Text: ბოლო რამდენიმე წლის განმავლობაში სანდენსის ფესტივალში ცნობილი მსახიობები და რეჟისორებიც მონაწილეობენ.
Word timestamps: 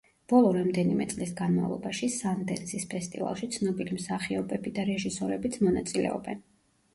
ბოლო 0.31 0.51
რამდენიმე 0.53 1.05
წლის 1.09 1.33
განმავლობაში 1.41 2.09
სანდენსის 2.13 2.87
ფესტივალში 2.95 3.51
ცნობილი 3.57 3.99
მსახიობები 3.99 4.75
და 4.81 4.87
რეჟისორებიც 4.89 5.61
მონაწილეობენ. 5.69 6.43